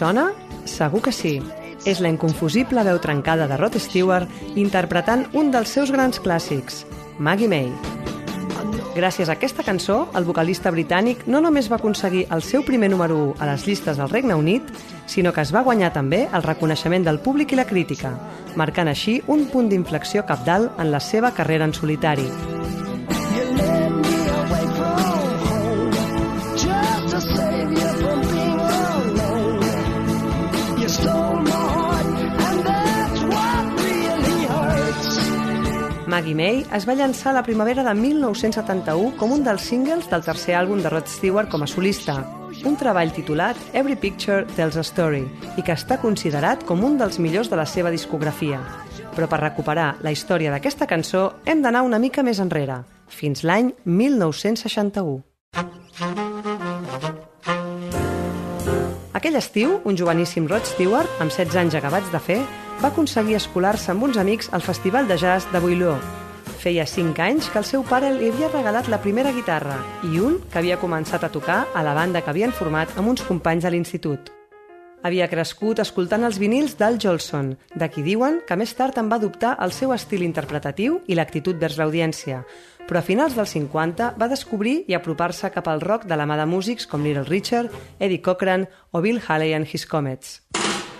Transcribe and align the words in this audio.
Sona? 0.00 0.30
Segur 0.64 1.02
que 1.04 1.12
sí. 1.12 1.38
És 1.88 2.00
la 2.00 2.10
inconfusible 2.12 2.84
veu 2.84 2.98
trencada 3.00 3.48
de 3.48 3.56
Rod 3.60 3.76
Stewart 3.80 4.28
interpretant 4.56 5.26
un 5.36 5.52
dels 5.52 5.72
seus 5.76 5.92
grans 5.92 6.20
clàssics, 6.20 6.84
Maggie 7.18 7.48
May. 7.48 7.70
Gràcies 8.90 9.30
a 9.30 9.36
aquesta 9.36 9.64
cançó, 9.64 10.02
el 10.18 10.26
vocalista 10.26 10.72
britànic 10.74 11.22
no 11.30 11.40
només 11.40 11.70
va 11.70 11.78
aconseguir 11.78 12.26
el 12.34 12.42
seu 12.42 12.64
primer 12.66 12.90
número 12.90 13.16
1 13.30 13.36
a 13.38 13.50
les 13.52 13.66
llistes 13.68 14.00
del 14.00 14.10
Regne 14.10 14.34
Unit, 14.34 14.72
sinó 15.06 15.32
que 15.32 15.44
es 15.44 15.54
va 15.54 15.64
guanyar 15.66 15.92
també 15.94 16.26
el 16.26 16.44
reconeixement 16.44 17.06
del 17.06 17.20
públic 17.22 17.54
i 17.54 17.60
la 17.60 17.68
crítica, 17.68 18.16
marcant 18.56 18.90
així 18.90 19.20
un 19.28 19.46
punt 19.52 19.70
d'inflexió 19.70 20.26
capdalt 20.26 20.80
en 20.80 20.90
la 20.90 21.00
seva 21.00 21.32
carrera 21.36 21.70
en 21.70 21.76
solitari. 21.76 22.49
Maggie 36.20 36.34
May 36.36 36.66
es 36.76 36.84
va 36.84 36.92
llançar 36.92 37.30
a 37.30 37.38
la 37.38 37.42
primavera 37.42 37.80
de 37.80 37.94
1971 37.96 39.14
com 39.16 39.30
un 39.32 39.40
dels 39.40 39.62
singles 39.64 40.04
del 40.10 40.20
tercer 40.20 40.52
àlbum 40.58 40.82
de 40.84 40.90
Rod 40.92 41.08
Stewart 41.08 41.48
com 41.48 41.64
a 41.64 41.68
solista, 41.70 42.18
un 42.68 42.76
treball 42.76 43.08
titulat 43.16 43.56
Every 43.72 43.96
Picture 43.96 44.44
Tells 44.52 44.76
a 44.76 44.84
Story 44.84 45.22
i 45.56 45.64
que 45.64 45.72
està 45.72 45.96
considerat 46.02 46.66
com 46.68 46.84
un 46.84 47.00
dels 47.00 47.16
millors 47.16 47.48
de 47.48 47.56
la 47.56 47.64
seva 47.64 47.88
discografia. 47.88 48.60
Però 49.16 49.30
per 49.32 49.40
recuperar 49.40 49.94
la 50.04 50.12
història 50.12 50.52
d'aquesta 50.52 50.84
cançó 50.84 51.40
hem 51.48 51.64
d'anar 51.64 51.86
una 51.88 51.98
mica 51.98 52.20
més 52.20 52.44
enrere, 52.44 52.82
fins 53.08 53.40
l'any 53.40 53.72
1961. 53.88 55.22
Aquell 59.16 59.40
estiu, 59.40 59.78
un 59.88 59.96
joveníssim 59.96 60.44
Rod 60.52 60.68
Stewart, 60.68 61.08
amb 61.16 61.32
16 61.32 61.56
anys 61.64 61.80
acabats 61.80 62.12
de 62.12 62.20
fer, 62.20 62.42
va 62.80 62.88
aconseguir 62.88 63.36
escolar-se 63.36 63.90
amb 63.92 64.06
uns 64.06 64.16
amics 64.16 64.48
al 64.56 64.62
Festival 64.64 65.08
de 65.08 65.18
Jazz 65.20 65.50
de 65.52 65.60
Boileau. 65.60 65.98
Feia 66.60 66.86
5 66.88 67.20
anys 67.20 67.48
que 67.52 67.60
el 67.60 67.66
seu 67.68 67.84
pare 67.84 68.08
li 68.14 68.30
havia 68.30 68.48
regalat 68.48 68.88
la 68.88 69.00
primera 69.04 69.32
guitarra 69.36 69.76
i 70.08 70.20
un 70.20 70.38
que 70.48 70.60
havia 70.60 70.78
començat 70.80 71.24
a 71.24 71.30
tocar 71.32 71.66
a 71.74 71.82
la 71.84 71.92
banda 71.94 72.22
que 72.24 72.32
havien 72.32 72.52
format 72.56 72.96
amb 72.96 73.12
uns 73.12 73.24
companys 73.24 73.64
de 73.64 73.72
l'institut. 73.74 74.32
Havia 75.04 75.28
crescut 75.28 75.80
escoltant 75.80 76.24
els 76.24 76.38
vinils 76.40 76.76
d'Al 76.76 76.98
Jolson, 77.00 77.54
de 77.74 77.88
qui 77.88 78.04
diuen 78.04 78.40
que 78.48 78.56
més 78.56 78.72
tard 78.76 78.96
en 79.00 79.08
va 79.12 79.20
adoptar 79.20 79.54
el 79.60 79.72
seu 79.72 79.92
estil 79.92 80.24
interpretatiu 80.24 81.00
i 81.08 81.16
l'actitud 81.16 81.60
vers 81.60 81.76
l'audiència, 81.80 82.42
però 82.88 83.00
a 83.00 83.04
finals 83.04 83.36
dels 83.36 83.56
50 83.56 84.14
va 84.20 84.28
descobrir 84.28 84.84
i 84.88 84.96
apropar-se 84.96 85.52
cap 85.52 85.68
al 85.68 85.84
rock 85.84 86.08
de 86.08 86.16
la 86.16 86.28
mà 86.28 86.40
de 86.40 86.48
músics 86.48 86.88
com 86.88 87.04
Little 87.04 87.28
Richard, 87.28 87.72
Eddie 87.98 88.20
Cochran 88.24 88.68
o 88.92 89.00
Bill 89.00 89.20
Haley 89.20 89.56
and 89.56 89.68
His 89.68 89.88
Comets. 89.88 90.40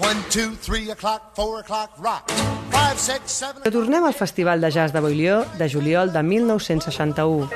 One, 0.00 0.20
two, 0.28 0.56
three 0.56 0.90
o'clock, 0.90 1.36
four 1.36 1.60
o'clock, 1.60 1.90
rock. 1.98 2.28
Five, 2.72 2.98
six, 2.98 3.30
seven. 3.30 3.62
Però 3.62 3.70
tornem 3.70 4.02
al 4.02 4.14
Festival 4.18 4.60
de 4.60 4.70
Jazz 4.74 4.90
de 4.90 4.98
Boileau 4.98 5.44
de 5.54 5.68
juliol 5.70 6.10
de 6.12 6.22
1961. 6.22 7.48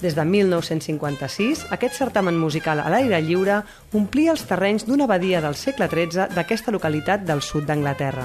Des 0.00 0.14
de 0.16 0.24
1956, 0.24 1.66
aquest 1.76 2.00
certamen 2.00 2.38
musical 2.40 2.80
a 2.80 2.88
l'aire 2.88 3.20
lliure 3.20 3.60
omplia 3.92 4.32
els 4.32 4.46
terrenys 4.48 4.88
d'una 4.88 5.04
abadia 5.04 5.42
del 5.44 5.58
segle 5.60 5.90
XIII 5.92 6.32
d'aquesta 6.32 6.72
localitat 6.72 7.28
del 7.28 7.44
sud 7.44 7.68
d'Anglaterra. 7.68 8.24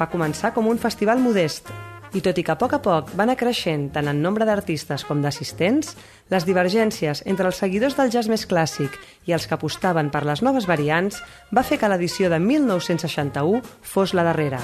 Va 0.00 0.10
començar 0.10 0.50
com 0.50 0.66
un 0.66 0.82
festival 0.82 1.22
modest, 1.22 1.70
i 2.14 2.22
tot 2.22 2.38
i 2.38 2.44
que 2.46 2.54
a 2.54 2.58
poc 2.58 2.76
a 2.76 2.80
poc 2.82 3.10
va 3.18 3.24
anar 3.26 3.36
creixent 3.38 3.88
tant 3.94 4.08
en 4.10 4.20
nombre 4.22 4.46
d'artistes 4.46 5.04
com 5.08 5.22
d'assistents, 5.24 5.94
les 6.30 6.46
divergències 6.46 7.24
entre 7.26 7.50
els 7.50 7.58
seguidors 7.58 7.98
del 7.98 8.12
jazz 8.14 8.30
més 8.30 8.46
clàssic 8.46 8.94
i 9.26 9.34
els 9.34 9.48
que 9.50 9.58
apostaven 9.58 10.12
per 10.14 10.24
les 10.28 10.42
noves 10.46 10.70
variants 10.70 11.20
va 11.50 11.66
fer 11.66 11.80
que 11.82 11.90
l'edició 11.90 12.30
de 12.30 12.38
1961 12.38 13.64
fos 13.82 14.14
la 14.14 14.26
darrera. 14.30 14.62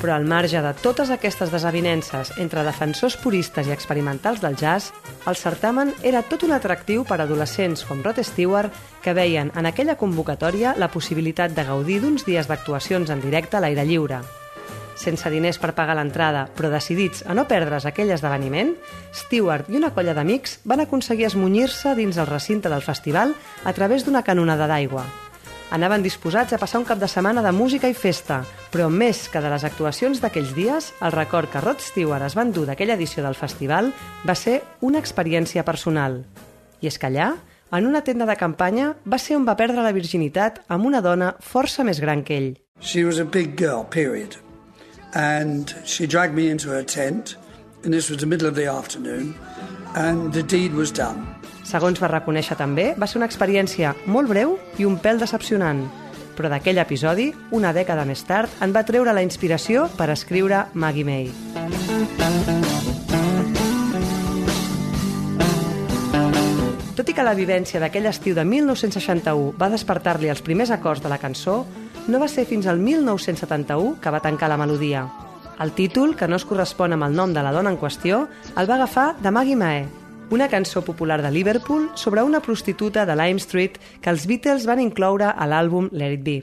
Però 0.00 0.14
al 0.16 0.24
marge 0.24 0.62
de 0.64 0.70
totes 0.80 1.10
aquestes 1.12 1.50
desavinences 1.52 2.32
entre 2.40 2.64
defensors 2.64 3.18
puristes 3.20 3.68
i 3.68 3.74
experimentals 3.74 4.40
del 4.40 4.56
jazz, 4.56 4.94
el 5.28 5.36
certamen 5.36 5.92
era 6.02 6.22
tot 6.24 6.46
un 6.46 6.54
atractiu 6.56 7.04
per 7.04 7.18
a 7.20 7.26
adolescents 7.28 7.84
com 7.84 8.00
Rod 8.00 8.22
Stewart 8.24 8.72
que 9.04 9.12
veien 9.12 9.52
en 9.52 9.68
aquella 9.68 9.98
convocatòria 10.00 10.72
la 10.80 10.88
possibilitat 10.88 11.52
de 11.52 11.68
gaudir 11.68 12.00
d'uns 12.00 12.24
dies 12.24 12.48
d'actuacions 12.48 13.12
en 13.12 13.20
directe 13.20 13.58
a 13.58 13.60
l'aire 13.60 13.84
lliure. 13.84 14.24
Sense 14.96 15.28
diners 15.32 15.60
per 15.60 15.74
pagar 15.76 15.96
l'entrada, 15.96 16.46
però 16.56 16.72
decidits 16.72 17.22
a 17.28 17.36
no 17.36 17.46
perdre's 17.48 17.84
aquell 17.88 18.12
esdeveniment, 18.16 18.74
Stewart 19.12 19.68
i 19.68 19.76
una 19.76 19.92
colla 19.96 20.16
d'amics 20.16 20.62
van 20.64 20.80
aconseguir 20.80 21.28
esmunyir-se 21.28 21.94
dins 21.96 22.16
el 22.16 22.28
recinte 22.28 22.72
del 22.72 22.84
festival 22.84 23.36
a 23.64 23.72
través 23.76 24.04
d'una 24.04 24.24
canonada 24.24 24.68
d'aigua. 24.68 25.08
Anaven 25.70 26.02
disposats 26.02 26.50
a 26.50 26.58
passar 26.58 26.80
un 26.80 26.86
cap 26.88 26.98
de 26.98 27.06
setmana 27.06 27.44
de 27.46 27.52
música 27.54 27.86
i 27.86 27.94
festa, 27.94 28.40
però 28.72 28.88
més 28.90 29.28
que 29.30 29.38
de 29.38 29.52
les 29.52 29.62
actuacions 29.62 30.18
d'aquells 30.18 30.50
dies, 30.56 30.88
el 30.98 31.14
record 31.14 31.46
que 31.52 31.62
Rod 31.62 31.78
Stewart 31.84 32.26
es 32.26 32.34
va 32.34 32.42
endur 32.42 32.64
d'aquella 32.66 32.96
edició 32.98 33.22
del 33.22 33.38
festival 33.38 33.92
va 34.26 34.34
ser 34.34 34.56
una 34.82 34.98
experiència 34.98 35.62
personal. 35.62 36.24
I 36.82 36.90
és 36.90 36.98
que 36.98 37.06
allà, 37.06 37.30
en 37.70 37.86
una 37.86 38.02
tenda 38.02 38.26
de 38.26 38.34
campanya, 38.34 38.96
va 39.06 39.22
ser 39.22 39.38
on 39.38 39.46
va 39.46 39.54
perdre 39.54 39.86
la 39.86 39.94
virginitat 39.94 40.58
amb 40.66 40.90
una 40.90 41.04
dona 41.06 41.36
força 41.38 41.86
més 41.86 42.02
gran 42.02 42.26
que 42.26 42.40
ell. 42.40 42.52
She 42.82 43.06
was 43.06 43.22
a 43.22 43.24
big 43.24 43.54
girl, 43.54 43.86
period. 43.86 44.40
And 45.14 45.70
she 45.86 46.10
dragged 46.10 46.34
me 46.34 46.50
into 46.50 46.74
her 46.74 46.82
tent, 46.82 47.36
and 47.84 47.94
this 47.94 48.10
was 48.10 48.18
the 48.18 48.26
middle 48.26 48.50
of 48.50 48.56
the 48.58 48.66
afternoon, 48.66 49.36
and 49.94 50.32
the 50.32 50.42
deed 50.42 50.74
was 50.74 50.90
done. 50.90 51.29
Segons 51.70 52.00
va 52.02 52.08
reconèixer 52.10 52.56
també, 52.58 52.88
va 52.98 53.06
ser 53.06 53.20
una 53.20 53.28
experiència 53.30 53.92
molt 54.10 54.26
breu 54.32 54.56
i 54.82 54.86
un 54.88 54.96
pèl 54.98 55.20
decepcionant. 55.22 55.84
Però 56.34 56.48
d'aquell 56.50 56.80
episodi, 56.82 57.28
una 57.54 57.70
dècada 57.76 58.02
més 58.08 58.24
tard, 58.26 58.50
en 58.64 58.74
va 58.74 58.82
treure 58.88 59.14
la 59.14 59.22
inspiració 59.22 59.84
per 59.94 60.08
escriure 60.10 60.64
Maggie 60.74 61.06
May. 61.06 61.28
Tot 66.98 67.06
i 67.06 67.14
que 67.14 67.28
la 67.28 67.36
vivència 67.38 67.78
d'aquell 67.78 68.10
estiu 68.10 68.34
de 68.34 68.42
1961 68.48 69.54
va 69.60 69.70
despertar-li 69.70 70.32
els 70.32 70.42
primers 70.42 70.74
acords 70.74 71.04
de 71.06 71.12
la 71.12 71.20
cançó, 71.22 71.62
no 72.10 72.18
va 72.18 72.26
ser 72.26 72.48
fins 72.50 72.66
al 72.66 72.82
1971 72.82 74.00
que 74.02 74.10
va 74.10 74.24
tancar 74.26 74.50
la 74.50 74.58
melodia. 74.58 75.06
El 75.60 75.70
títol, 75.76 76.16
que 76.16 76.26
no 76.26 76.40
es 76.40 76.48
correspon 76.48 76.96
amb 76.96 77.06
el 77.06 77.14
nom 77.14 77.30
de 77.36 77.46
la 77.46 77.54
dona 77.54 77.70
en 77.70 77.78
qüestió, 77.78 78.24
el 78.56 78.66
va 78.66 78.80
agafar 78.80 79.10
de 79.20 79.30
Maggie 79.30 79.60
Mae, 79.60 79.99
una 80.30 80.48
cançó 80.48 80.82
popular 80.82 81.22
de 81.22 81.30
Liverpool 81.30 81.90
sobre 81.94 82.22
una 82.22 82.40
prostituta 82.40 83.04
de 83.04 83.16
Lime 83.16 83.40
Street 83.42 83.78
que 84.00 84.10
els 84.10 84.26
Beatles 84.26 84.66
van 84.66 84.80
incloure 84.80 85.34
a 85.34 85.46
l'àlbum 85.46 85.90
Let 85.92 86.18
It 86.18 86.24
Be. 86.24 86.38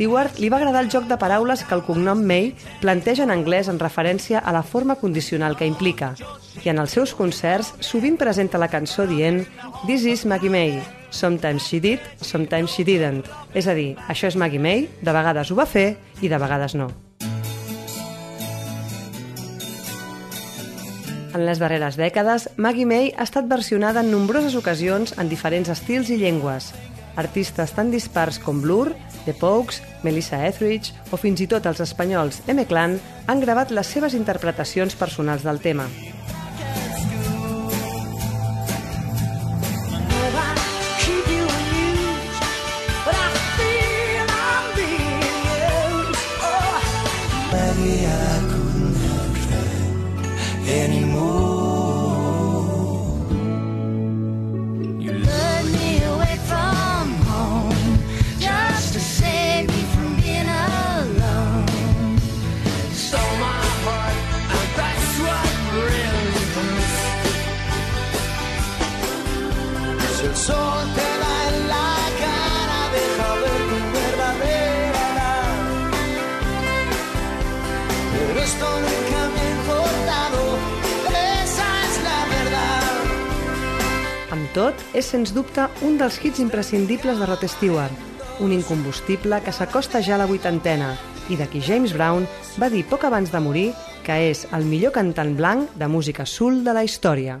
Stewart 0.00 0.38
li 0.40 0.48
va 0.48 0.56
agradar 0.56 0.80
el 0.80 0.88
joc 0.88 1.04
de 1.10 1.18
paraules 1.20 1.60
que 1.68 1.74
el 1.76 1.82
cognom 1.84 2.22
May 2.24 2.54
planteja 2.80 3.26
en 3.26 3.32
anglès 3.34 3.68
en 3.68 3.80
referència 3.80 4.40
a 4.40 4.52
la 4.56 4.62
forma 4.62 4.96
condicional 4.96 5.58
que 5.58 5.68
implica. 5.68 6.14
I 6.64 6.72
en 6.72 6.80
els 6.80 6.96
seus 6.96 7.12
concerts 7.12 7.74
sovint 7.84 8.16
presenta 8.16 8.56
la 8.56 8.70
cançó 8.72 9.04
dient 9.04 9.42
This 9.84 10.08
is 10.08 10.24
Maggie 10.24 10.48
May, 10.48 10.80
sometimes 11.10 11.68
she 11.68 11.80
did, 11.84 12.00
sometimes 12.16 12.72
she 12.72 12.84
didn't. 12.84 13.28
És 13.52 13.68
a 13.68 13.76
dir, 13.76 13.92
això 14.08 14.32
és 14.32 14.40
Maggie 14.40 14.60
May, 14.60 14.88
de 15.04 15.12
vegades 15.12 15.52
ho 15.52 15.60
va 15.60 15.68
fer 15.68 15.94
i 16.24 16.32
de 16.32 16.40
vegades 16.40 16.76
no. 16.80 16.88
En 21.30 21.44
les 21.46 21.60
darreres 21.62 21.94
dècades, 21.94 22.48
Maggie 22.58 22.88
May 22.90 23.12
ha 23.14 23.22
estat 23.22 23.46
versionada 23.46 24.02
en 24.02 24.10
nombroses 24.10 24.56
ocasions 24.58 25.14
en 25.22 25.30
diferents 25.30 25.70
estils 25.70 26.10
i 26.10 26.18
llengües. 26.18 26.72
Artistes 27.20 27.74
tan 27.76 27.92
dispars 27.94 28.40
com 28.42 28.58
Blur, 28.64 28.96
The 29.26 29.34
Pogues, 29.38 29.78
Melissa 30.02 30.42
Etheridge 30.48 30.94
o 31.14 31.20
fins 31.20 31.42
i 31.44 31.46
tot 31.50 31.66
els 31.70 31.82
espanyols 31.86 32.42
M-Clan 32.50 32.98
han 33.30 33.44
gravat 33.46 33.70
les 33.70 33.86
seves 33.86 34.16
interpretacions 34.18 34.98
personals 34.98 35.46
del 35.46 35.62
tema. 35.62 35.86
El 70.30 70.36
sol 70.36 70.86
te 70.94 71.08
da 71.22 71.34
en 71.48 71.68
la 71.68 71.92
cara, 72.22 72.80
deja 72.94 73.28
ver 73.42 73.60
tu 73.70 73.78
verdadera 73.98 75.02
edad. 75.12 75.50
Pero 78.12 78.40
esto 78.40 78.66
nunca 78.86 79.20
me 79.34 79.40
ha 79.40 79.50
importado, 79.58 80.42
esa 81.42 81.68
es 81.86 81.96
la 82.06 82.20
verdad. 82.36 82.92
Amb 84.30 84.52
tot, 84.54 84.86
és 84.94 85.10
sens 85.10 85.34
dubte 85.34 85.66
un 85.82 85.98
dels 85.98 86.22
hits 86.22 86.38
imprescindibles 86.38 87.18
de 87.18 87.26
Rod 87.26 87.46
Stewart, 87.48 88.08
un 88.38 88.52
incombustible 88.52 89.42
que 89.42 89.52
s'acosta 89.52 90.02
ja 90.02 90.14
a 90.14 90.22
la 90.22 90.30
vuitantena 90.30 90.94
i 91.28 91.36
de 91.36 91.50
qui 91.50 91.60
James 91.62 91.92
Brown 91.94 92.26
va 92.58 92.70
dir 92.70 92.86
poc 92.86 93.04
abans 93.04 93.34
de 93.34 93.42
morir 93.42 93.68
que 94.06 94.30
és 94.30 94.46
el 94.54 94.64
millor 94.64 94.94
cantant 94.94 95.34
blanc 95.36 95.74
de 95.74 95.90
música 95.90 96.26
soul 96.26 96.62
de 96.64 96.74
la 96.74 96.86
història. 96.86 97.40